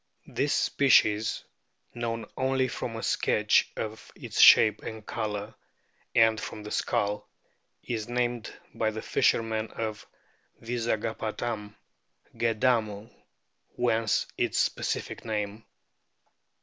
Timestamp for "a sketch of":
2.95-4.11